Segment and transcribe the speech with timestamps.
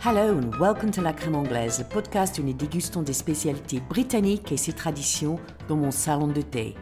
[0.00, 4.52] Hello and welcome to La Crème Anglaise, le podcast où nous dégustons des spécialités britanniques
[4.52, 6.76] et ses traditions dans mon salon de thé.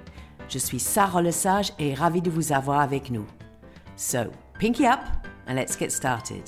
[0.50, 3.24] Je suis Sarah Lesage et ravie de vous avoir avec nous.
[3.96, 4.18] So,
[4.60, 5.00] pinky up
[5.48, 6.42] and let's get started.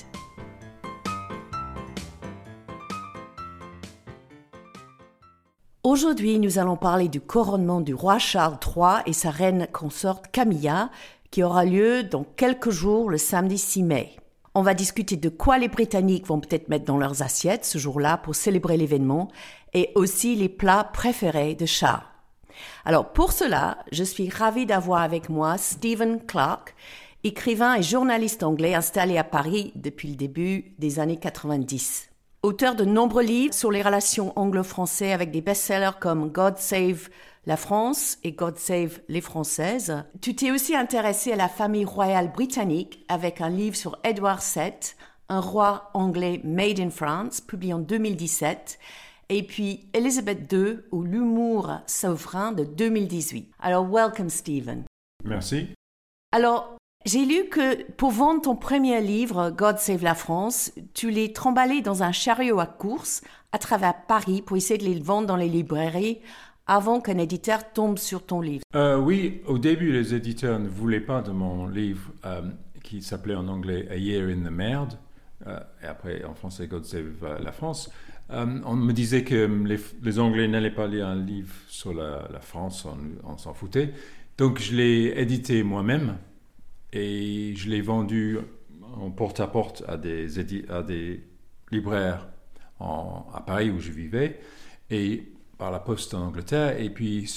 [5.82, 10.90] Aujourd'hui, nous allons parler du couronnement du roi Charles III et sa reine consorte Camilla,
[11.30, 14.16] qui aura lieu dans quelques jours, le samedi 6 mai.
[14.54, 18.16] On va discuter de quoi les Britanniques vont peut-être mettre dans leurs assiettes ce jour-là
[18.16, 19.28] pour célébrer l'événement
[19.74, 22.02] et aussi les plats préférés de Charles.
[22.84, 26.74] Alors pour cela, je suis ravie d'avoir avec moi Stephen Clark,
[27.24, 32.07] écrivain et journaliste anglais installé à Paris depuis le début des années 90.
[32.44, 37.08] Auteur de nombreux livres sur les relations anglo-français avec des best-sellers comme God Save
[37.46, 40.04] la France et God Save les Françaises.
[40.20, 44.72] Tu t'es aussi intéressé à la famille royale britannique avec un livre sur Edward VII,
[45.28, 48.78] un roi anglais made in France, publié en 2017,
[49.30, 53.50] et puis Elizabeth II ou l'humour souverain de 2018.
[53.58, 54.84] Alors, welcome Stephen.
[55.24, 55.70] Merci.
[56.30, 56.77] Alors,
[57.08, 61.80] j'ai lu que pour vendre ton premier livre, God Save la France, tu l'es tremballé
[61.80, 65.48] dans un chariot à course à travers Paris pour essayer de les vendre dans les
[65.48, 66.18] librairies
[66.66, 71.00] avant qu'un éditeur tombe sur ton livre euh, Oui, au début, les éditeurs ne voulaient
[71.00, 72.42] pas de mon livre euh,
[72.84, 74.98] qui s'appelait en anglais A Year in the Merde,
[75.46, 77.90] euh, et après en français God Save la France.
[78.28, 79.48] on me disait que
[80.02, 82.86] les, Anglais n'allaient pas lire un livre sur la, France,
[83.24, 83.94] on, s'en foutait.
[84.36, 86.18] Donc je l'ai édité moi-même
[86.92, 88.38] et je l'ai vendu
[88.82, 90.28] en porte-à-porte à des,
[90.68, 91.24] à des
[91.70, 92.28] libraires
[92.80, 94.40] à Paris où je vivais.
[94.90, 96.80] Et par la poste en Angleterre.
[96.80, 97.30] Et puis,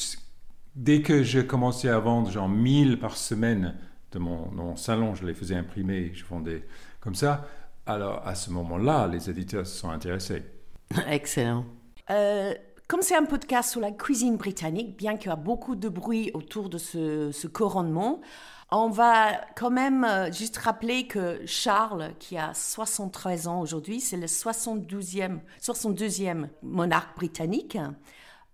[0.75, 3.75] dès que j'ai commencé à vendre genre 1000 par semaine
[4.11, 6.65] de mon, salon, je les faisais imprimer, je vendais
[6.99, 7.45] comme ça.
[7.85, 10.43] Alors, à ce moment-là, les éditeurs se sont intéressés.
[11.07, 11.65] Excellent.
[12.09, 12.53] Euh,
[12.87, 16.29] comme c'est un podcast sur la cuisine britannique, bien qu'il y a beaucoup de bruit
[16.33, 18.21] autour de ce, ce couronnement,
[18.71, 24.17] on va quand même euh, juste rappeler que Charles, qui a 73 ans aujourd'hui, c'est
[24.17, 27.77] le 72e, 62e monarque britannique.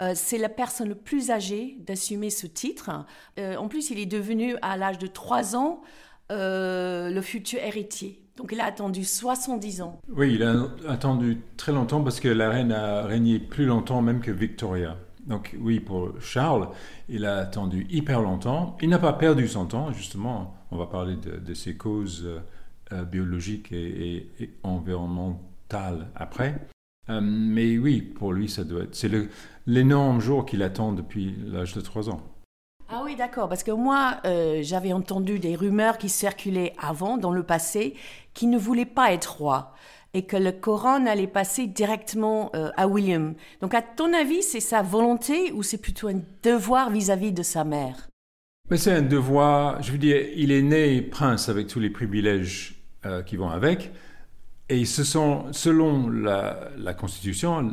[0.01, 3.05] Euh, c'est la personne la plus âgée d'assumer ce titre.
[3.39, 5.81] Euh, en plus, il est devenu, à l'âge de 3 ans,
[6.29, 8.22] le futur héritier.
[8.35, 9.99] Donc il a attendu 70 ans.
[10.09, 14.19] Oui, il a attendu très longtemps parce que la reine a régné plus longtemps même
[14.19, 14.97] que Victoria.
[15.28, 16.70] Donc oui, pour Charles,
[17.10, 18.78] il a attendu hyper longtemps.
[18.82, 20.56] Il n'a pas perdu son temps, justement.
[20.72, 22.40] On va parler de, ses causes euh,
[22.94, 24.30] euh, biologiques et,
[24.64, 26.56] environnementales après.
[27.10, 28.96] Euh, mais oui, pour lui, ça doit être.
[28.96, 29.12] C'est
[29.66, 32.22] l'énorme jour qu'il attend depuis l'âge de 3 ans.
[32.90, 34.22] Ah oui, d'accord, parce que moi,
[34.62, 37.96] j'avais entendu des rumeurs qui circulaient avant, dans le passé,
[38.34, 39.74] qui ne voulaient pas être roi
[40.13, 43.34] et que le Coran allait passer directement euh, à William.
[43.62, 47.63] Donc à ton avis, c'est sa volonté ou c'est plutôt un devoir vis-à-vis de sa
[47.63, 48.07] mère?
[48.75, 52.75] C'est un devoir, je veux dire, il est né prince avec tous les privilèges
[53.06, 53.91] euh, qui vont avec,
[54.69, 57.72] et ce sont, selon la, Constitution,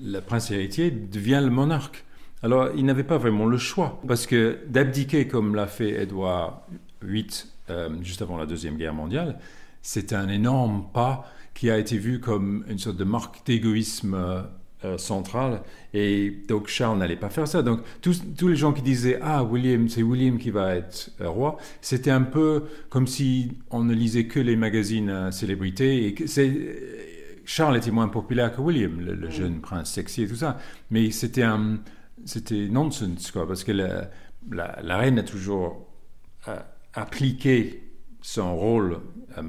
[0.00, 2.04] le, prince héritier devient le monarque.
[2.42, 6.66] Alors il n'avait pas vraiment le choix, parce que d'abdiquer comme l'a fait Édouard
[7.02, 7.26] VIII
[7.70, 9.38] euh, juste avant la Deuxième Guerre mondiale,
[9.86, 14.42] c'est un énorme pas qui a été vu comme une sorte de marque d'égoïsme euh,
[14.84, 15.62] euh, central.
[15.94, 17.62] Et donc Charles n'allait pas faire ça.
[17.62, 21.28] Donc tous, tous, les gens qui disaient Ah, William, c'est William qui va être euh,
[21.28, 26.06] roi, c'était un peu comme si on ne lisait que les magazines célébrités.
[26.06, 26.24] Et que
[27.44, 30.58] Charles était moins populaire que William, le, jeune prince sexy et tout ça.
[30.90, 31.78] Mais c'était un,
[32.24, 34.10] c'était nonsense, quoi, parce que la,
[34.50, 35.86] la, reine a toujours
[36.92, 37.84] appliqué
[38.20, 38.98] son rôle
[39.38, 39.42] euh,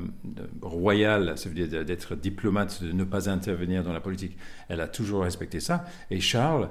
[0.61, 4.37] royal, ça veut dire d'être diplomate, de ne pas intervenir dans la politique,
[4.69, 5.85] elle a toujours respecté ça.
[6.11, 6.69] Et Charles,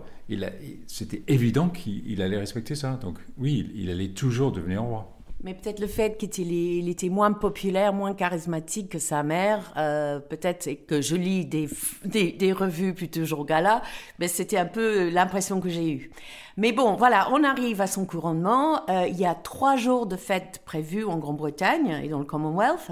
[0.87, 2.99] c'était évident qu'il allait respecter ça.
[3.03, 5.17] Donc oui, il allait toujours devenir roi.
[5.43, 10.87] Mais peut-être le fait qu'il était moins populaire, moins charismatique que sa mère, euh, peut-être
[10.87, 11.69] que je lis des,
[12.05, 13.83] des, revues plus toujours gala,
[14.19, 16.11] mais c'était un peu l'impression que j'ai eue.
[16.59, 18.89] Mais bon, voilà, on arrive à son couronnement.
[18.89, 22.91] Euh, il y a trois jours de fête prévus en Grande-Bretagne et dans le Commonwealth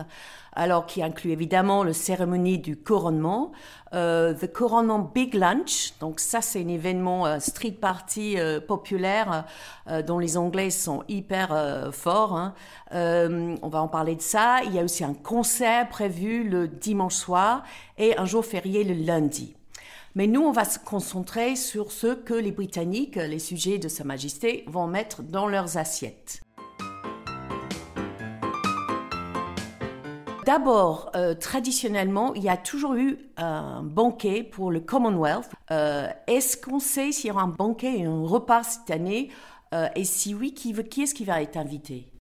[0.55, 3.53] alors qui inclut évidemment la cérémonie du couronnement,
[3.93, 5.95] euh, the couronnement Big Lunch.
[6.01, 9.45] Donc ça, c'est un événement euh, street party euh, populaire
[9.89, 12.37] euh, dont les Anglais sont hyper forts.
[12.37, 12.55] Hein.
[12.91, 14.61] on va en parler de ça.
[14.65, 17.65] Il y a aussi un concert prévu le dimanche soir
[17.99, 19.57] et un jour férié le lundi.
[20.17, 24.05] Mais nous, on va se concentrer sur ce que les Britanniques, les sujets de Sa
[24.05, 26.41] Majesté, vont mettre dans leurs assiettes.
[30.47, 35.51] D'abord, euh, traditionnellement, il y a toujours eu un banquet pour le Commonwealth.
[35.73, 39.31] Euh, est-ce qu'on sait s'il y aura un banquet et un repas cette année?
[39.75, 42.14] Euh, Et si oui, qui, qui est-ce qui va être invité?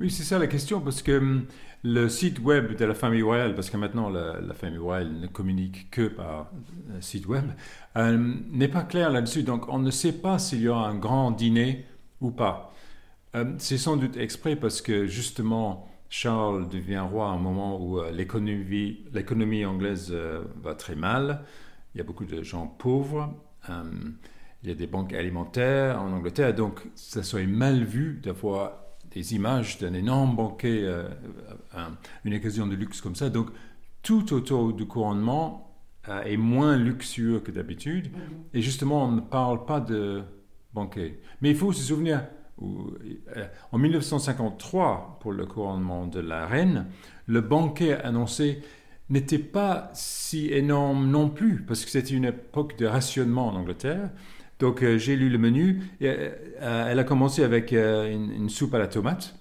[0.00, 1.44] Oui, c'est ça la question, parce que hum,
[1.82, 5.90] le site web de la famille royale, parce que maintenant la, famille royale ne communique
[5.90, 6.50] que par
[7.00, 7.44] site web,
[7.96, 9.42] n'est pas clair là-dessus.
[9.42, 11.86] Donc on ne sait pas s'il y aura un grand dîner
[12.20, 12.74] ou pas.
[13.58, 18.10] c'est sans doute exprès parce que justement, Charles devient roi à un moment où euh,
[18.10, 21.44] l'économie anglaise euh, va très mal.
[21.94, 23.32] Il y a beaucoup de gens pauvres.
[23.70, 23.84] Euh,
[24.62, 26.52] il y a des banques alimentaires en Angleterre.
[26.52, 30.84] Donc, ça serait mal vu d'avoir des images d'un énorme banquet,
[32.24, 33.28] une occasion de luxe comme ça.
[33.30, 33.48] Donc,
[34.02, 35.76] tout autour du couronnement
[36.24, 38.06] est moins luxueux que d'habitude.
[38.06, 38.54] Mm-hmm.
[38.54, 40.22] Et justement, on ne parle pas de
[40.72, 41.20] banquet.
[41.40, 42.24] Mais il faut se souvenir,
[42.62, 46.86] euh, en 1953, pour le couronnement de la reine,
[47.26, 48.62] le banquet annoncé
[49.08, 54.10] n'était pas si énorme non plus, parce que c'était une époque de rationnement en Angleterre.
[54.60, 55.82] Donc euh, j'ai lu le menu.
[56.00, 59.34] Et, euh, elle a commencé avec une, soupe à la tomate.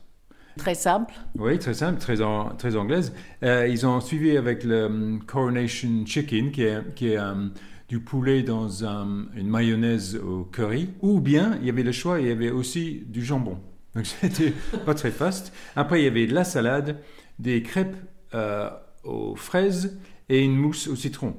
[0.58, 1.14] Très simple.
[1.38, 2.18] Oui, très simple, très,
[2.58, 3.14] très anglaise.
[3.44, 7.52] ils ont suivi avec le um, Coronation Chicken, qui est, qui est um,
[7.88, 12.28] du poulet dans une mayonnaise au curry, ou bien il y avait le choix, il
[12.28, 13.60] y avait aussi du jambon.
[13.96, 14.54] Donc c'était
[14.86, 15.54] pas très faste.
[15.76, 16.98] Après, il y avait de la salade,
[17.40, 17.96] des crêpes
[18.34, 18.70] euh,
[19.04, 20.00] aux fraises
[20.30, 21.34] et une mousse au citron, euh,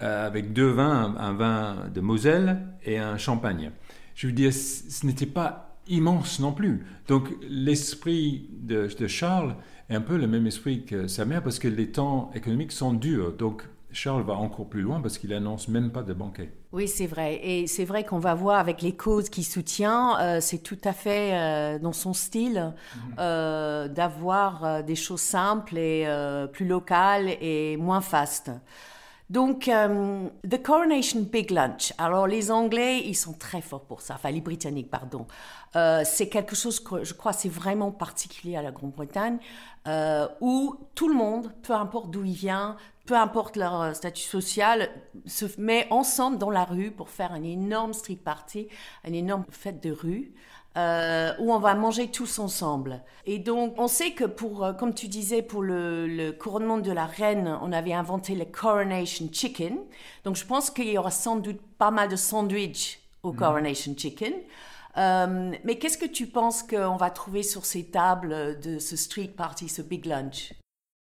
[0.00, 3.70] avec deux vins, un, vin de Moselle et un champagne.
[4.14, 6.86] Je veux dire, ce n'était pas immense non plus.
[7.08, 9.56] Donc l'esprit de, de Charles
[9.88, 12.94] est un peu le même esprit que sa mère parce que les temps économiques sont
[12.94, 13.32] durs.
[13.32, 16.52] Donc Charles va encore plus loin parce qu'il annonce même pas de banquet.
[16.72, 17.40] Oui, c'est vrai.
[17.42, 20.92] Et c'est vrai qu'on va voir avec les causes qu'il soutient, euh, c'est tout à
[20.92, 23.14] fait euh, dans son style mhm.
[23.18, 26.06] euh, d'avoir des choses simples et
[26.52, 28.52] plus locales et moins fastes.
[29.30, 31.92] Donc, The Coronation Big Lunch.
[31.98, 34.14] Alors, les Anglais, ils sont très forts pour ça.
[34.14, 35.26] Enfin, les Britanniques, pardon.
[35.72, 39.38] c'est quelque chose que je crois c'est vraiment particulier à la Grande-Bretagne,
[40.40, 42.76] où tout le monde, peu importe d'où il vient,
[43.10, 44.88] peu importe leur euh, statut social,
[45.26, 48.68] se met ensemble dans la rue pour faire un énorme street party,
[49.04, 50.32] une énorme fête de rue.
[50.76, 53.02] Euh, où on va manger tous ensemble.
[53.26, 57.06] Et donc, on sait que pour, euh, comme tu disais, pour le, couronnement de la
[57.06, 59.78] reine, on avait inventé le coronation chicken.
[60.22, 63.38] Donc, je pense qu'il y aura sans doute pas mal de sandwichs au mhm.
[63.38, 64.32] coronation chicken.
[64.96, 69.68] mais qu'est-ce que tu penses qu'on va trouver sur ces tables de ce street party,
[69.68, 70.52] ce big lunch?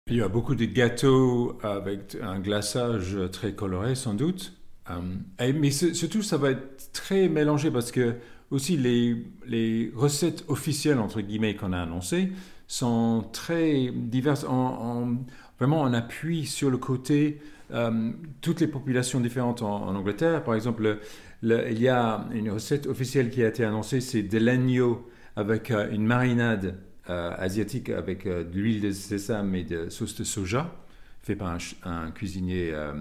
[0.09, 4.53] Il y a beaucoup de gâteaux avec un glaçage très coloré, sans doute.
[4.89, 8.15] Euh, mais surtout, ça va être très mélangé parce que
[8.51, 12.31] aussi les, recettes officielles, entre guillemets, qu'on a annoncées
[12.68, 14.45] sont très diverses.
[14.45, 15.18] En,
[15.57, 18.12] vraiment, on appuie sur le côté euh,
[18.42, 20.44] toutes les populations différentes en, Angleterre.
[20.44, 21.00] Par exemple,
[21.44, 25.89] il y a une recette officielle qui a été annoncée, c'est de l'agneau avec euh,
[25.92, 26.77] une marinade
[27.09, 30.74] euh, asiatique avec de l'huile de sésame et de sauce de soja,
[31.21, 32.94] fait par un, cuisinier euh,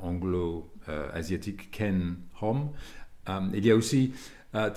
[0.00, 2.70] anglo-asiatique, Ken Hom.
[3.54, 4.12] il y a aussi,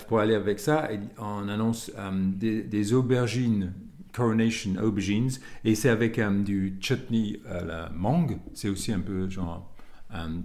[0.08, 1.92] pour aller avec ça, on annonce
[2.36, 3.74] des, aubergines
[4.14, 5.32] Coronation Aubergines,
[5.64, 9.74] et c'est avec du chutney à la mangue, c'est aussi un peu genre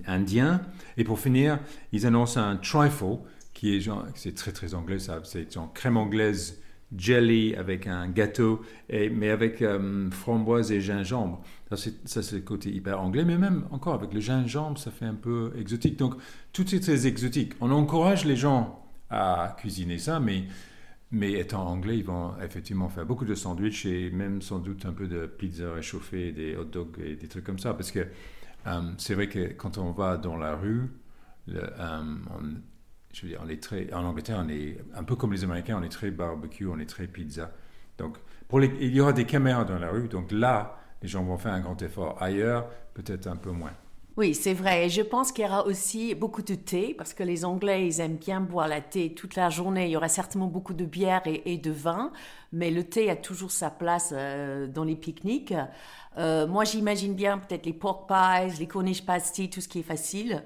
[0.06, 0.62] indien.
[0.96, 1.58] Et pour finir,
[1.92, 3.18] ils annoncent un trifle,
[3.52, 6.60] qui est genre, c'est très très anglais, ça, c'est genre crème anglaise
[6.96, 8.60] jelly avec un gâteau,
[8.90, 11.42] mais avec euh, framboise et gingembre.
[11.72, 15.14] Ça, c'est le côté hyper anglais, mais même encore avec le gingembre, ça fait un
[15.14, 15.98] peu exotique.
[15.98, 16.14] Donc,
[16.52, 17.54] tout est très exotique.
[17.60, 20.44] On encourage les gens à cuisiner ça, mais,
[21.10, 24.92] mais étant anglais, ils vont effectivement faire beaucoup de sandwichs et même sans doute un
[24.92, 27.74] peu de pizza réchauffée, des hot dogs et des trucs comme ça.
[27.74, 28.06] Parce que
[28.66, 30.90] euh, c'est vrai que quand on va dans la rue,
[31.48, 32.02] euh,
[33.12, 35.78] je veux dire, on est très, en Angleterre, on est un peu comme les Américains,
[35.80, 37.50] on est très barbecue, on est très pizza.
[37.98, 38.18] Donc,
[38.52, 41.60] il y aura des caméras dans la rue, donc là, les gens vont faire un
[41.60, 42.20] grand effort.
[42.22, 43.72] Ailleurs, peut-être un peu moins.
[44.16, 44.88] Oui, c'est vrai.
[44.88, 48.16] Je pense qu'il y aura aussi beaucoup de thé, parce que les Anglais, ils aiment
[48.16, 49.84] bien boire la thé toute la journée.
[49.84, 52.12] Il y aura certainement beaucoup de bière et, de vin,
[52.50, 55.52] mais le thé a toujours sa place euh, dans les pique-niques.
[56.16, 59.82] Euh, moi, j'imagine bien peut-être les pork pies, les Cornish pasties, tout ce qui est
[59.82, 60.42] facile.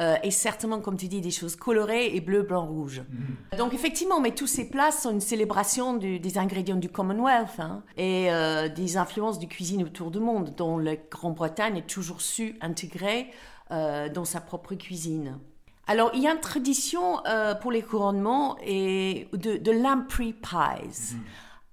[0.00, 3.02] Euh, et certainement, comme tu dis, des choses colorées et bleu, blanc, rouge.
[3.10, 3.58] Mhm.
[3.58, 8.32] Donc effectivement, mais tous ces plats sont une célébration des ingrédients du Commonwealth hein, et
[8.32, 13.30] euh, des influences du cuisine autour du monde, dont la Grande-Bretagne est toujours su intégrer
[13.70, 15.38] euh, dans sa propre cuisine.
[15.86, 17.18] Alors, il y a une tradition
[17.60, 21.16] pour les couronnements et de, de lamprey pies.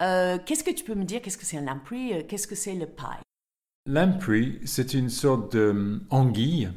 [0.01, 0.39] Mhm.
[0.45, 1.21] Qu'est-ce que tu peux me dire?
[1.21, 3.21] Qu'est-ce que c'est un lamprey Qu'est-ce que c'est le pie?
[3.85, 6.69] Lamprey, c'est une sorte d'anguille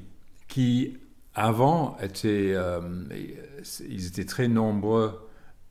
[0.47, 0.99] qui,
[1.35, 2.55] avant, était,
[3.89, 5.13] ils étaient très nombreux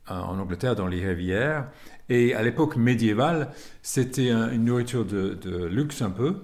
[0.07, 1.69] en Angleterre dans les rivières.
[2.09, 3.49] Et à l'époque médiévale,
[3.81, 6.35] c'était une nourriture de, luxe un peu.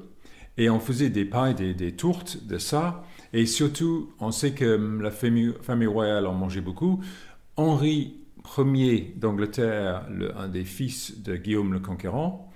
[0.57, 3.03] Et on faisait des pailles, des, des, tourtes de ça.
[3.33, 7.01] Et surtout, on sait que la famille, famille royale en mangeait beaucoup.
[7.57, 8.17] Henri
[8.57, 12.51] Ier d'Angleterre, un des fils de Guillaume le Conquérant,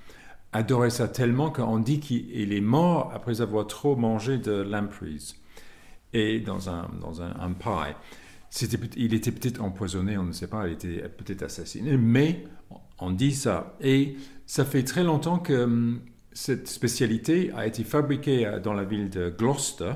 [0.54, 5.36] adorait ça tellement qu'on dit qu'il est mort après avoir trop mangé de lampreys
[6.14, 7.96] et dans un, dans un, pie
[8.98, 12.44] il était peut-être empoisonné, on ne sait pas, il était peut-être assassiné, mais
[13.00, 13.78] on dit ça.
[13.82, 16.02] Et ça fait très longtemps que hum,
[16.34, 19.94] cette spécialité a été fabriquée euh, dans la ville de Gloucester,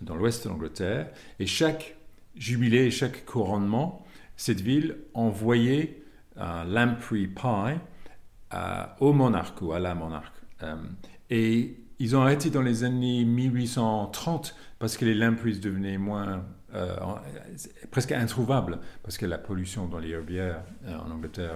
[0.00, 1.08] dans l'ouest de l'Angleterre,
[1.38, 1.96] et chaque
[2.34, 4.04] jubilé, chaque couronnement,
[4.36, 6.02] cette ville envoyait
[6.36, 7.78] un lamprey pie
[8.52, 10.34] euh, au monarque ou à la monarque.
[10.62, 10.96] Hum,
[11.30, 16.96] et ils ont arrêté dans les années 1830 parce que les lampreys devenaient moins euh,
[17.90, 21.54] presque introuvable, parce que la pollution dans les herbières euh, en Angleterre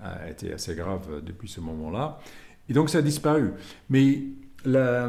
[0.00, 2.18] euh, a été assez grave depuis ce moment-là.
[2.68, 3.52] Et donc ça a disparu.
[3.88, 4.22] Mais
[4.66, 5.08] ah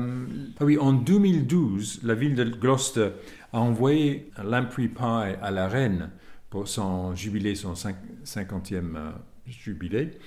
[0.61, 3.09] oui, en 2012, la ville de Gloucester
[3.51, 6.09] a envoyé un lamprey pie à la reine
[6.49, 9.13] pour son jubilé, son 50e
[9.47, 10.19] jubilé.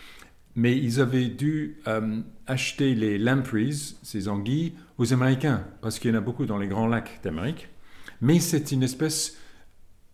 [0.56, 1.76] Mais ils avaient dû
[2.46, 6.66] acheter les lampreys, ces anguilles, aux Américains, parce qu'il y en a beaucoup dans les
[6.66, 7.68] grands lacs d'Amérique
[8.20, 9.36] mais c'est une espèce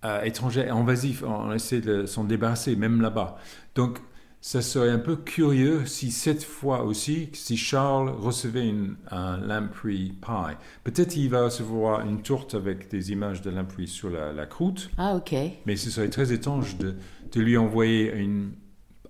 [0.04, 1.24] euh, étrangère, invasive.
[1.26, 3.38] On essaie de s'en débarrasser, même là-bas.
[3.74, 3.98] Donc,
[4.40, 10.10] ça serait un peu curieux si cette fois aussi, si Charles recevait une, un lamprey
[10.20, 10.56] pie.
[10.82, 14.90] Peut-être il va recevoir une tourte avec des images de lamprey sur la, croûte.
[14.98, 15.32] Ah, ok.
[15.64, 16.96] Mais ce serait très étrange de,
[17.30, 18.50] de lui envoyer une,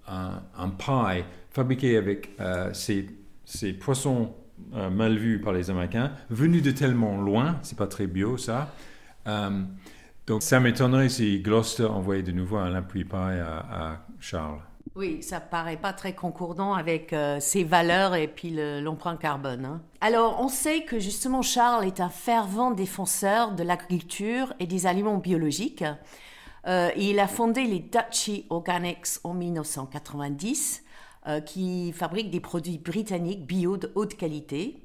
[0.06, 3.06] un, pie fabriqué avec euh, ces,
[3.44, 4.34] ces poissons
[4.74, 8.72] euh, mal vu par les Américains, venu de tellement loin, c'est pas très bio ça.
[9.26, 9.62] Euh,
[10.26, 14.60] donc ça m'étonnerait si Gloucester envoyait de nouveau un lamprey pie à, Charles.
[14.94, 19.64] Oui, ça paraît pas très concordant avec ses valeurs et puis l'empreinte carbone.
[19.64, 19.80] Hein.
[20.02, 25.16] Alors, on sait que justement Charles est un fervent défenseur de l'agriculture et des aliments
[25.16, 25.84] biologiques.
[26.66, 30.82] Il a fondé les Duchy Organics en 1990
[31.28, 34.82] euh, qui fabrique des produits britanniques bio de haute qualité.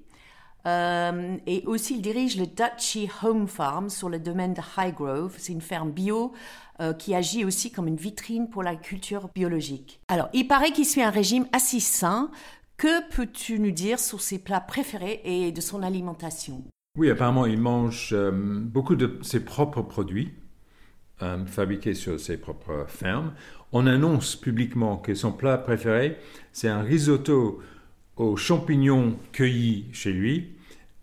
[0.68, 5.34] Euh, et aussi, il dirige le Duchy Home Farm sur le domaine de Highgrove.
[5.40, 6.34] C'est une ferme bio
[6.80, 10.00] euh, qui agit aussi comme une vitrine pour la culture biologique.
[10.10, 12.30] Alors, il paraît qu'il suit un régime assez sain.
[12.78, 16.64] Que peux-tu nous dire sur ses plats préférés et de son alimentation?
[17.00, 20.36] Oui, apparemment, il mange beaucoup de ses propres produits.
[21.48, 23.32] Fabriqués sur ses propres fermes
[23.72, 26.18] on annonce publiquement que son plat préféré,
[26.52, 27.62] c'est un risotto
[28.16, 30.56] aux champignons cueillis chez lui,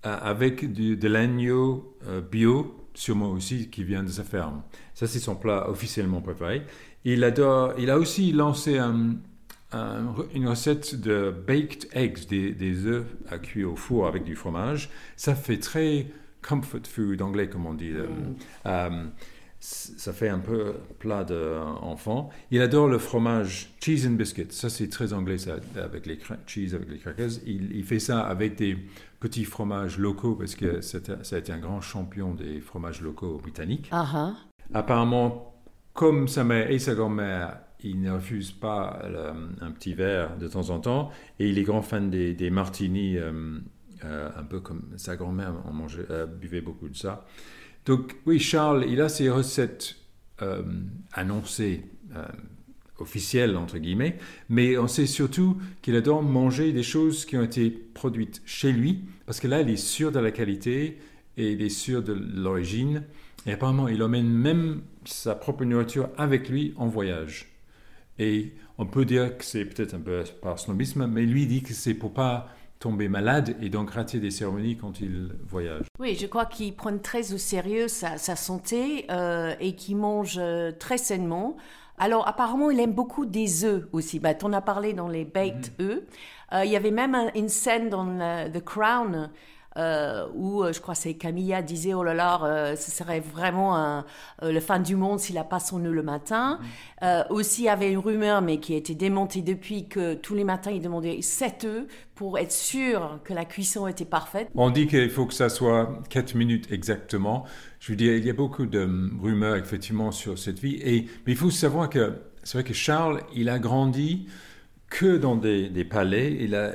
[0.07, 4.63] euh, avec de l'agneau euh, bio, sûrement aussi, qui vient de sa ferme.
[4.95, 6.63] Ça, c'est son plat officiellement préféré.
[7.05, 13.73] Il, adore, il a aussi lancé une recette de baked eggs, des, œufs à cuire
[13.73, 14.89] au four avec du fromage.
[15.17, 16.07] Ça fait très
[16.41, 17.91] comfort food anglais, comme on dit.
[17.91, 19.11] Mm.
[19.65, 22.31] Euh, ça fait un peu plat d'enfant.
[22.51, 24.47] Il adore le fromage cheese and biscuit.
[24.51, 27.31] Ça, c'est très anglais, ça, avec les cheese, avec les crackers.
[27.47, 28.77] Il, fait ça avec des
[29.21, 30.99] petits fromages locaux parce que ça
[31.33, 33.91] a été un grand champion des fromages locaux britanniques.
[33.93, 34.33] Uh
[34.73, 35.55] Apparemment,
[35.93, 39.03] comme sa mère et sa grand-mère, il ne refuse pas
[39.61, 41.11] un petit verre de temps en temps.
[41.39, 43.59] Et il est grand fan des, des martinis, euh,
[44.05, 45.55] euh, un peu comme sa grand-mère
[46.11, 47.27] euh, buvait beaucoup de ça.
[47.87, 49.97] Donc oui, Charles, il a ses recettes
[50.43, 50.63] euh,
[51.13, 51.83] annoncées,
[52.17, 52.25] euh,
[52.99, 57.71] officielles, entre guillemets, mais on sait surtout qu'il adore manger des choses qui ont été
[57.71, 60.99] produites chez lui, parce que là, il est sûr de la qualité
[61.37, 63.03] et il est sûr de l'origine.
[63.47, 67.51] Et apparemment, il emmène même sa propre nourriture avec lui en voyage.
[68.19, 71.75] Et on peut dire que c'est peut-être un peu par snobisme, mais lui dit que
[71.75, 72.49] c'est pour pas
[72.85, 75.87] tomber malade et donc rater des cérémonies quand il voyage.
[75.99, 80.71] Oui, je crois qu'il prend très au sérieux sa, santé euh, et qu'il mange euh,
[80.71, 81.57] très sainement.
[81.97, 84.19] Alors apparemment, il aime beaucoup des œufs aussi.
[84.19, 85.87] Bah, en as parlé dans les baked mhm.
[85.87, 86.03] œufs.
[86.53, 88.05] Euh, il y avait même une scène dans
[88.53, 89.31] The Crown
[89.77, 93.77] euh, où euh, je crois c'est Camilla disait oh là là, euh, ce serait vraiment
[93.77, 94.05] un,
[94.43, 96.61] le fin du monde s'il n'a pas son œuf le matin.
[97.03, 97.27] Mm-hmm.
[97.31, 100.45] aussi, il y avait une rumeur, mais qui a été démontée depuis, que tous les
[100.45, 104.49] matins, il demandait 7 œufs pour être sûr que la cuisson était parfaite.
[104.55, 107.45] On dit qu'il faut que ça soit 4 minutes exactement.
[107.81, 108.89] Je veux dire, il y a beaucoup de
[109.21, 110.77] rumeurs effectivement sur cette vie.
[110.83, 112.15] Et, mais il faut savoir que
[112.45, 114.27] c'est vrai que Charles, il a grandi
[114.89, 116.37] que dans des, palais.
[116.41, 116.73] Il a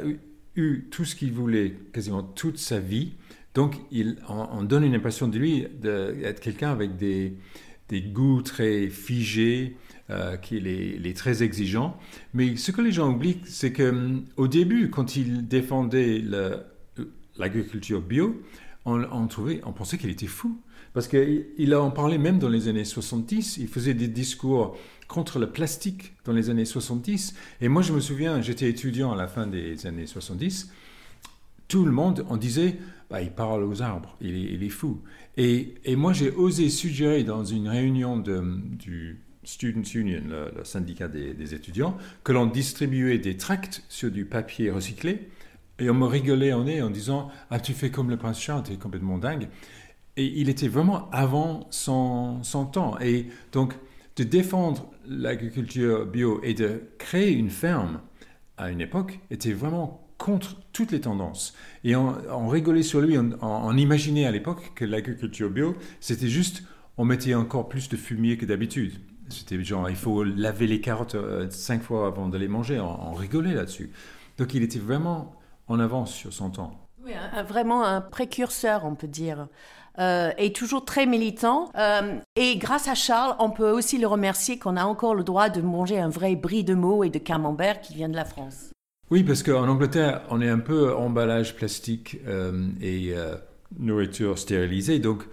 [0.56, 3.14] eu, tout ce qu'il voulait quasiment toute sa vie.
[3.54, 7.36] Donc, il, on, donne une impression de lui d'être quelqu'un avec des,
[7.90, 9.76] des goûts très figés,
[10.12, 11.98] euh, qui est, très exigeant.
[12.34, 16.24] Mais ce que les gens oublient, c'est qu'au début, quand il défendait
[17.38, 18.42] l'agriculture bio,
[18.86, 20.60] on, on, trouvait, on pensait qu'il était fou.
[20.94, 23.58] Parce qu'il en parlait même dans les années 70.
[23.58, 24.76] Il faisait des discours
[25.10, 27.34] contre le plastique dans les années 70.
[27.60, 30.72] Et moi, je me souviens, j'étais étudiant à la fin des années 70.
[31.68, 32.78] Tout le monde, on disait,
[33.10, 35.02] bah, il parle aux arbres, il est, fou.
[35.36, 41.56] Et, moi, j'ai osé suggérer dans une réunion de, du Students Union, le, syndicat des,
[41.56, 45.28] étudiants, que l'on distribuait des tracts sur du papier recyclé.
[45.80, 48.64] Et on me rigolait en nez en disant Ah, tu fais comme le prince Charles,
[48.64, 49.48] tu es complètement dingue.
[50.18, 53.00] Et il était vraiment avant son, son temps.
[53.00, 53.74] Et donc,
[54.20, 58.02] de défendre l'agriculture bio et de créer une ferme
[58.58, 61.56] à une époque était vraiment contre toutes les tendances.
[61.86, 66.64] Et on, rigolait sur lui, on, imaginait à l'époque que l'agriculture bio, c'était juste,
[66.98, 68.92] on mettait encore plus de fumier que d'habitude.
[69.30, 72.78] C'était genre, il faut laver les carottes euh, cinq fois avant de les manger.
[72.80, 73.94] On, rigolait là-dessus.
[74.38, 75.34] Donc il était vraiment
[75.68, 76.90] en avance sur son temps.
[77.06, 77.14] Oui,
[77.48, 79.48] vraiment un précurseur, on peut dire.
[80.00, 81.70] Euh, et toujours très militant.
[81.78, 85.50] Euh, et grâce à Charles, on peut aussi le remercier qu'on a encore le droit
[85.50, 88.72] de manger un vrai brie de mots et de camembert qui vient de la France.
[89.12, 92.20] Oui, parce qu'en Angleterre, on est un peu emballage plastique
[92.80, 93.16] et
[93.80, 95.00] nourriture stérilisée.
[95.00, 95.24] Donc,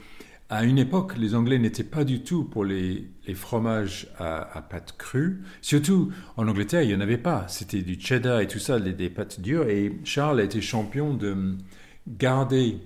[0.49, 5.43] à une époque, les Anglais n'étaient pas du tout pour les, fromages à, pâte crue.
[5.61, 7.47] Surtout en Angleterre, il n'y en avait pas.
[7.49, 9.69] C'était du cheddar et tout ça, des, pâtes dures.
[9.69, 11.57] Et Charles a été champion de
[12.07, 12.79] garder,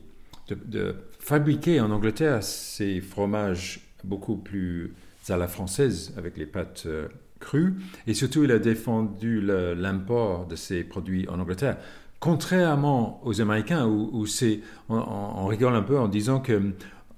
[0.49, 0.97] de,
[1.31, 4.95] fabriquer en Angleterre ces fromages beaucoup plus
[5.29, 7.07] à la française avec les pâtes euh,
[7.39, 7.77] crues.
[8.09, 11.77] Et surtout, il a défendu l'import de ces produits en Angleterre.
[12.19, 16.53] Contrairement aux Américains, où, c'est, on rigole un peu en disant que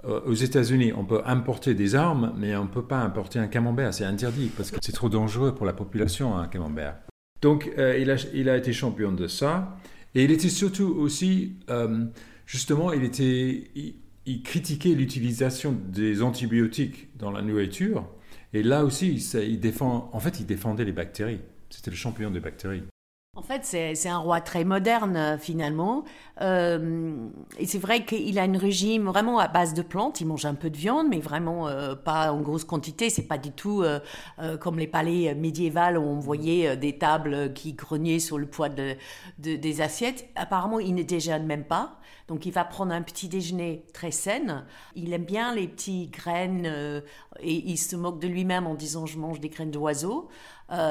[0.04, 3.48] euh, aux États-Unis, on peut importer des armes, mais on ne peut pas importer un
[3.48, 3.94] camembert.
[3.94, 6.96] C'est interdit parce que c'est trop dangereux pour la population, un camembert.
[7.40, 9.78] Donc, euh, il, a, il, a, été champion de ça.
[10.14, 11.54] Et il était surtout aussi,
[12.52, 13.70] justement, il, était,
[14.44, 18.06] critiquait l'utilisation des antibiotiques dans la nourriture.
[18.52, 21.40] Et là aussi, il défend, en fait, il défendait les bactéries.
[21.70, 22.82] C'était le champion des bactéries.
[23.34, 26.04] En fait, c'est un roi très moderne euh, finalement.
[26.42, 30.20] Euh, et c'est vrai qu'il a un régime vraiment à base de plantes.
[30.20, 33.08] Il mange un peu de viande, mais vraiment euh, pas en grosse quantité.
[33.08, 33.84] C'est pas du tout
[34.60, 38.96] comme les palais médiévaux où on voyait des tables qui grognaient sur le poids de,
[39.38, 40.28] des assiettes.
[40.34, 41.98] Apparemment, il ne déjeune même pas.
[42.28, 44.66] Donc, il va prendre un petit déjeuner très sain.
[44.94, 46.66] Il aime bien les petites graines
[47.40, 50.28] et il se moque de lui-même en disant je mange des graines d'oiseaux.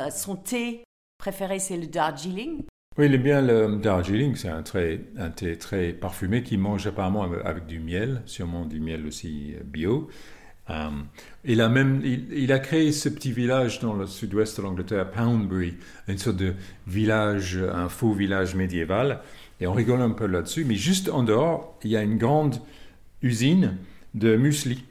[0.10, 0.84] son thé
[1.22, 2.64] préféré, c'est le Darjeeling.
[2.98, 4.36] Oui, il aime bien le Darjeeling.
[4.36, 4.64] C'est un,
[5.20, 9.64] un thé très parfumé qui mange apparemment avec du miel, sûrement du miel aussi euh,
[9.64, 10.10] bio.
[10.72, 10.90] Euh,
[11.46, 15.76] il, a même, il, a créé ce petit village dans le sud-ouest de l'Angleterre, Poundbury,
[16.08, 16.56] une sorte de
[16.88, 19.20] village, un faux village médiéval.
[19.60, 20.66] Et on rigole un peu là-dessus.
[20.66, 22.56] Mais juste en dehors, il y a une grande
[23.22, 23.78] usine
[24.16, 24.84] de muesli.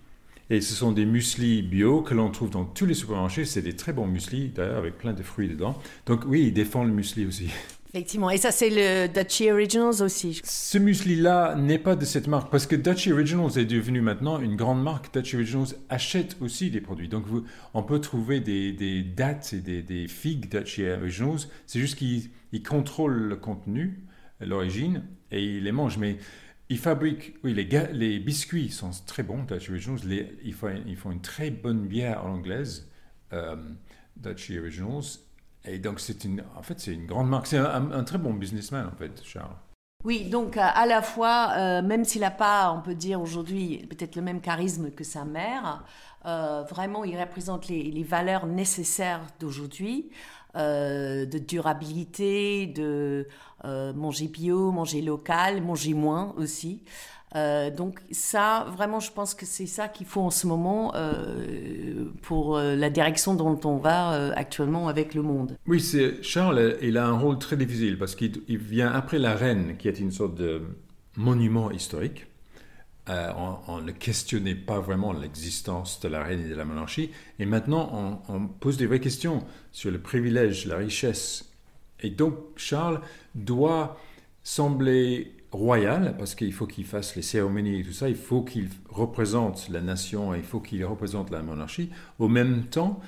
[0.52, 3.44] Et ce sont des mueslis bio que l'on trouve dans tous les supermarchés.
[3.44, 5.78] C'est des très bons mueslis, d'ailleurs, avec plein de fruits dedans.
[6.06, 7.50] Donc oui, ils défendent le muesli aussi.
[7.92, 8.30] Effectivement.
[8.30, 10.40] Et ça, c'est le Dutchy Originals aussi.
[10.44, 14.54] Ce muesli-là n'est pas de cette marque, parce que Dutchy Originals est devenu maintenant une
[14.54, 15.12] grande marque.
[15.12, 17.08] Dutchy Originals achète aussi des produits.
[17.08, 21.48] Donc, vous, on peut trouver des, des dates et des, des figues Dutchy Originals.
[21.66, 24.00] C'est juste qu'ils contrôlent le contenu,
[24.40, 25.98] l'origine, et ils les mangent.
[25.98, 26.18] Mais
[26.70, 30.00] ils fabriquent, les, biscuits sont très bons, Dutch Originals.
[30.04, 32.88] Les, ils, font, une très bonne bière anglaise,
[33.32, 33.56] euh,
[34.16, 35.18] Dutch Originals.
[35.64, 37.48] Et donc, c'est une, en fait, c'est une grande marque.
[37.48, 39.56] C'est un, très bon businessman, en fait, Charles.
[40.04, 44.16] Oui, donc à la fois, euh, même s'il n'a pas, on peut dire aujourd'hui, peut-être
[44.16, 45.84] le même charisme que sa mère,
[46.24, 50.10] euh, vraiment, il représente les, les valeurs nécessaires d'aujourd'hui.
[50.56, 53.28] Euh, de durabilité, de
[53.64, 56.82] euh, manger bio, manger local, manger moins aussi.
[57.36, 60.92] Euh, donc ça, vraiment, je pense que c'est ça qu'il faut en ce moment
[62.22, 65.56] pour la direction dont on va actuellement avec le monde.
[65.66, 69.76] Oui, c'est Charles, il a un rôle très difficile parce qu'il vient après la reine,
[69.78, 70.62] qui est une sorte de
[71.16, 72.26] monument historique.
[73.08, 73.32] Euh,
[73.66, 77.10] on, ne questionnait pas vraiment l'existence de la reine et de la monarchie.
[77.40, 81.50] Et maintenant, on, pose des vraies questions sur le privilège, la richesse.
[82.00, 83.00] Et donc, Charles
[83.34, 83.98] doit
[84.42, 88.68] sembler royal, parce qu'il faut qu'il fasse les cérémonies et tout ça, il faut qu'il
[88.88, 91.90] représente la nation, il faut qu'il représente la monarchie.
[92.18, 93.00] Au même temps,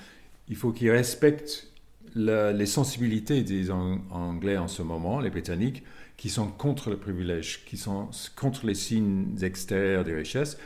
[0.48, 1.68] il faut qu'il respecte
[2.14, 5.82] les sensibilités des Anglais en ce moment, les Britanniques,
[6.16, 10.58] qui sont contre le privilège, qui sont contre les signes extérieurs des richesses,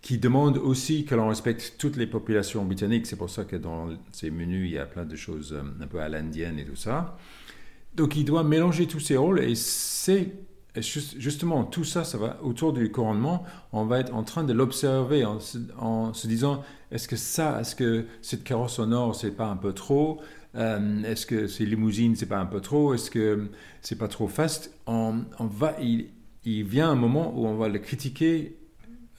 [0.00, 3.06] qui demandent aussi que l'on respecte toutes les populations britanniques.
[3.06, 5.86] C'est pour ça que dans ces menus, il y a plein de choses euh, un
[5.86, 7.16] peu à l'indienne et tout ça.
[7.94, 10.32] Donc il doit mélanger tous ces rôles et c'est
[10.82, 15.24] justement tout ça, ça va autour du couronnement, on va être en train de l'observer
[15.24, 19.56] en, se disant est-ce que ça, est-ce que cette carrosse en or, c'est pas un
[19.56, 20.20] peu trop
[20.56, 23.48] euh, Est-ce que ces limousines, c'est pas un peu trop Est-ce que
[23.82, 28.56] c'est pas trop fast on, va, il, vient un moment où on va le critiquer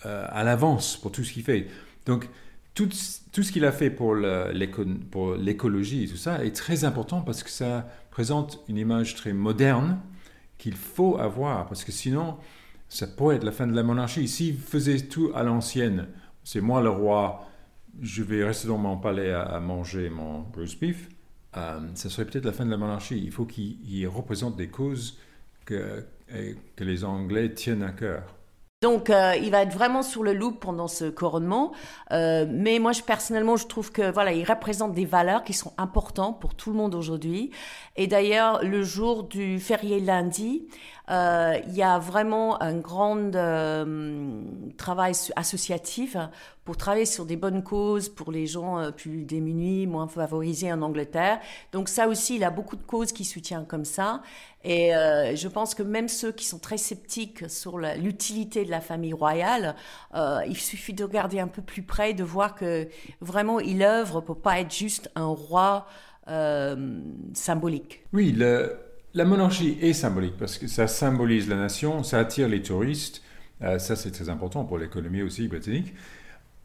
[0.05, 1.67] euh, à l'avance pour tout ce qu'il fait.
[2.05, 2.29] Donc
[2.75, 7.87] tout, ce qu'il a fait pour l'écologie tout ça est très important parce que ça
[8.11, 9.99] présente une image très moderne
[10.57, 12.37] qu'il faut avoir, parce que sinon,
[12.89, 14.27] ça pourrait être la fin de la monarchie.
[14.27, 16.07] S'il faisait tout à l'ancienne,
[16.43, 17.47] c'est moi le roi,
[18.01, 21.09] je vais rester dans mon palais à, manger mon Bruce beef,
[21.57, 23.21] euh, ça serait peut-être la fin de la monarchie.
[23.21, 25.17] Il faut qu'il représente des causes
[25.65, 26.05] que
[26.79, 28.34] les Anglais tiennent à cœur.
[28.85, 31.71] Donc, euh, il va être vraiment sur le loup pendant ce couronnement.
[32.11, 35.73] Euh, mais moi, je, personnellement, je trouve que voilà, il représente des valeurs qui sont
[35.79, 37.49] importantes pour tout le monde aujourd'hui.
[37.95, 40.67] Et d'ailleurs, le jour du férié lundi,
[41.09, 43.31] euh, il y a vraiment un grand
[44.77, 46.15] travail associatif
[46.63, 51.39] pour travailler sur des bonnes causes pour les gens plus démunis, moins favorisés en Angleterre.
[51.71, 54.21] Donc ça aussi, il a beaucoup de causes qui soutiennent comme ça.
[54.67, 54.89] Et
[55.35, 59.75] je pense que même ceux qui sont très sceptiques sur l'utilité de la famille royale,
[60.15, 62.87] il suffit de regarder un peu plus près, de voir que
[63.21, 65.85] vraiment il œuvre pour pas être juste un roi
[67.33, 68.03] symbolique.
[68.11, 68.35] Oui,
[69.15, 73.21] la monarchie est symbolique parce que ça symbolise la nation, ça attire les touristes.
[73.61, 75.93] Euh, ça, c'est très important pour l'économie aussi britannique.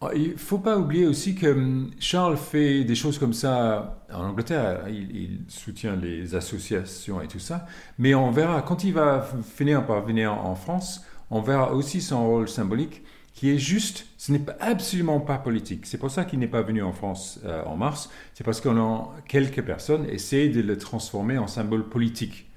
[0.02, 4.02] Euh, il ne faut pas oublier aussi que hum, Charles fait des choses comme ça
[4.12, 4.86] en Angleterre.
[4.88, 7.66] Il, soutient les associations et tout ça.
[7.98, 12.26] Mais on verra, quand il va finir par venir en France, on verra aussi son
[12.26, 15.86] rôle symbolique qui est juste, ce n'est absolument pas politique.
[15.86, 18.10] C'est pour ça qu'il n'est pas venu en France euh, en mars.
[18.34, 22.50] C'est parce qu'on a quelques personnes essayent de le transformer en symbole politique.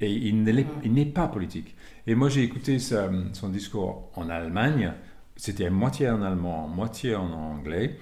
[0.00, 1.74] Et il n'est pas politique.
[2.06, 4.94] Et moi, j'ai écouté son discours en Allemagne.
[5.40, 7.96] C'était moitié en allemand, moitié en anglais.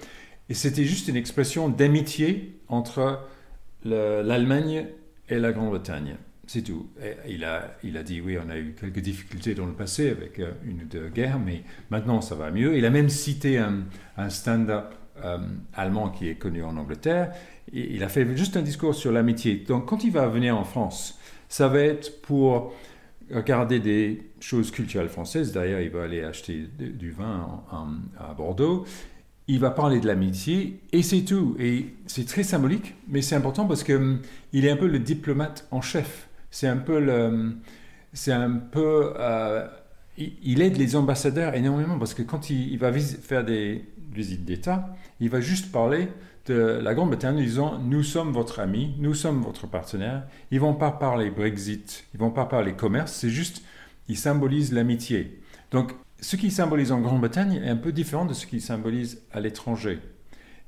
[0.49, 3.21] Et c'était juste une expression d'amitié entre
[3.85, 4.87] l'Allemagne
[5.29, 6.17] et la Grande-Bretagne.
[6.47, 6.89] C'est tout.
[7.25, 10.39] il, a, il a dit oui, on a eu quelques difficultés dans le passé avec
[10.39, 12.75] euh, une ou deux guerres, mais maintenant ça va mieux.
[12.75, 15.37] Il a même cité un, stand-up euh,
[15.73, 17.31] allemand qui est connu en Angleterre.
[17.71, 19.63] Et il a fait juste un discours sur l'amitié.
[19.65, 22.73] Donc quand il va venir en France, ça va être pour
[23.31, 25.51] regarder des choses culturelles françaises.
[25.51, 27.63] D'ailleurs, il va aller acheter du vin
[28.17, 28.85] à Bordeaux.
[29.47, 31.55] Il va parler de l'amitié et c'est tout.
[31.59, 34.21] Et c'est très symbolique, mais c'est important parce qu'il hum,
[34.53, 37.55] est un peu le diplomate en chef c'est un peu le,
[38.13, 39.67] c'est un peu, euh,
[40.17, 45.29] il aide les ambassadeurs énormément parce que quand il, va faire des visites d'État, il
[45.29, 46.09] va juste parler
[46.47, 50.23] de la Grande-Bretagne en disant nous sommes votre ami, nous sommes votre partenaire.
[50.51, 53.63] Ils vont pas parler Brexit, ils vont pas parler commerce, c'est juste
[54.09, 55.39] ils symbolisent l'amitié.
[55.71, 59.39] Donc ce qui symbolise en Grande-Bretagne est un peu différent de ce qui symbolise à
[59.39, 59.99] l'étranger.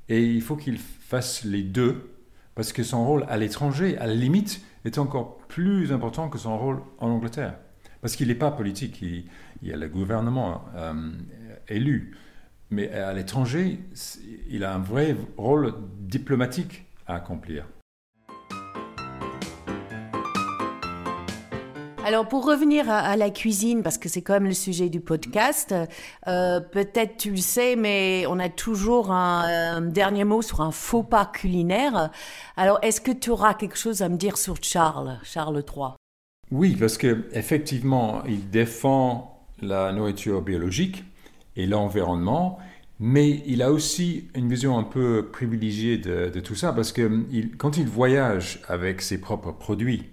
[0.08, 2.10] Et il faut qu'il fasse les deux
[2.56, 6.58] parce que son rôle à l'étranger, à la limite, est encore plus important que son
[6.58, 7.56] rôle en Angleterre.
[8.02, 9.26] Parce qu'il n'est pas politique, il,
[9.62, 11.12] y a le gouvernement euh,
[11.68, 12.18] élu.
[12.70, 13.80] Mais à l'étranger,
[14.50, 17.66] il a un vrai rôle diplomatique à accomplir.
[22.12, 25.74] Alors pour revenir à, la cuisine, parce que c'est quand même le sujet du podcast,
[26.28, 31.04] euh, peut-être tu le sais, mais on a toujours un, dernier mot sur un faux
[31.04, 32.12] pas culinaire.
[32.58, 35.92] Alors est-ce que tu auras quelque chose à me dire sur Charles, Charles III
[36.52, 41.06] Oui, parce que effectivement, il défend la nourriture biologique
[41.56, 42.60] et l'environnement.
[43.00, 47.10] Mais il a aussi une vision un peu privilégiée de, tout ça, parce que
[47.58, 50.11] quand il voyage avec ses propres produits,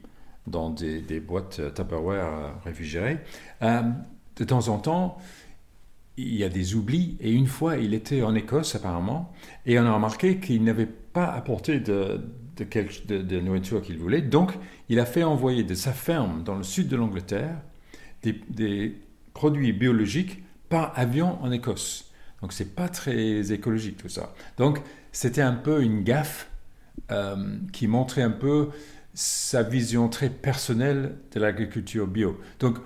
[0.49, 3.19] dans des, boîtes Tupperware euh, réfrigérées.
[3.63, 3.83] Euh,
[4.37, 5.19] de temps en temps,
[6.17, 7.17] il y a des oublis.
[7.21, 9.33] Et une fois, il était en Écosse apparemment,
[9.67, 12.21] et on a remarqué qu'il n'avait pas apporté de,
[13.41, 14.23] nourriture qu'il voulait.
[14.23, 14.53] Donc,
[14.89, 17.57] il a fait envoyer de sa ferme dans le sud de l'Angleterre
[18.23, 18.97] des,
[19.33, 22.13] produits biologiques par avion en Écosse.
[22.43, 24.35] Donc, c'est pas très écologique tout ça.
[24.57, 24.81] Donc,
[25.13, 26.51] c'était un peu une gaffe
[27.13, 28.71] euh, qui montrait un peu
[29.19, 32.39] sa vision très personnelle de l'agriculture bio.
[32.61, 32.79] Donc,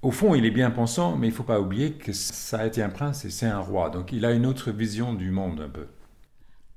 [0.00, 2.66] au fond, il est bien pensant, mais il ne faut pas oublier que ça a
[2.66, 3.90] été un prince et c'est un roi.
[3.90, 5.86] Donc, il a une autre vision du monde un peu.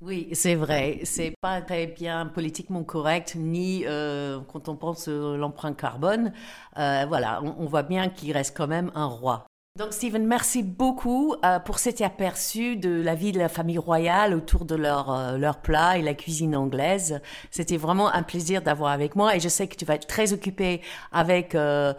[0.02, 1.00] Oui, c'est vrai.
[1.04, 6.32] C'est pas très bien politiquement correct, ni euh, quand on pense à l'empreinte carbone.
[6.76, 9.46] Euh, voilà, on, voit bien qu'il reste quand même un roi.
[9.78, 14.34] Donc, Stephen, merci beaucoup euh, pour cet aperçu de la vie de la famille royale
[14.34, 17.22] autour de leur, leur plat et la cuisine anglaise.
[17.50, 20.34] C'était vraiment un plaisir d'avoir avec moi et je sais que tu vas être très
[20.34, 21.94] occupé avec euh,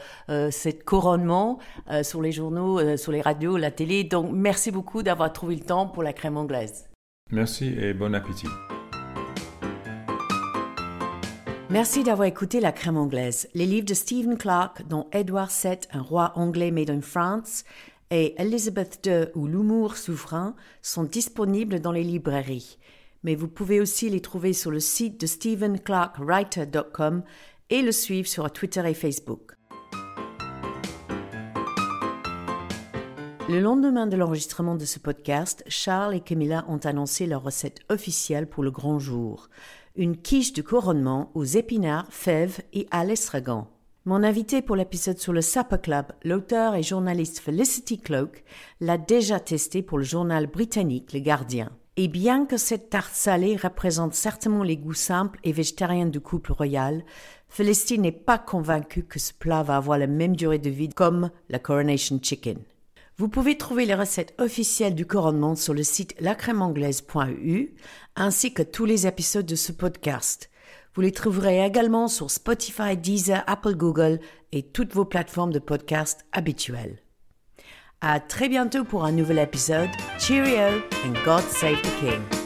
[0.52, 1.58] cette couronnement
[2.04, 4.04] sur les journaux, sur les radios, la télé.
[4.04, 6.90] Donc, merci beaucoup d'avoir trouvé le temps pour la crème anglaise.
[7.32, 8.48] Merci et bon appétit.
[11.74, 16.04] Merci d'avoir écouté La Crème anglaise, les livres de Stephen Clark, dont Edward VII, un
[16.04, 17.64] roi anglais made in France,
[18.12, 22.78] et Elizabeth II ou L'humour souverain sont disponibles dans les librairies.
[23.24, 27.24] Mais vous pouvez aussi les trouver sur le site de stephenclarkwriter.com
[27.72, 29.54] et le suivre sur Twitter et Facebook.
[33.50, 38.48] Le lendemain de l'enregistrement de ce podcast, Charles et Camilla ont annoncé leur recette officielle
[38.48, 39.50] pour le grand jour.
[39.96, 43.68] Une quiche de couronnement aux épinards, fèves et à l'estragon.
[44.06, 48.44] Mon invité pour l'épisode sur le Supper Club, l'auteur et journaliste Felicity Cloak,
[48.82, 51.70] l'a déjà testé pour le journal britannique Le Gardien.
[51.96, 56.54] Et bien que cette tarte salée représente certainement les goûts simples et végétariens du couple
[56.54, 57.06] royal,
[57.48, 61.30] Felicity n'est pas convaincue que ce plat va avoir la même durée de vie comme
[61.50, 62.58] la Coronation Chicken.
[63.18, 67.76] Vous pouvez trouver les recettes officielles du couronnement sur le site lacrèmeanglaise.eu
[68.16, 70.50] ainsi que tous les épisodes de ce podcast.
[70.96, 74.20] Vous les trouverez également sur Spotify, Deezer, Apple, Google
[74.52, 77.00] et toutes vos plateformes de podcast habituelles.
[78.02, 79.90] À très bientôt pour un nouvel épisode.
[80.20, 82.43] Cheerio and God save the King.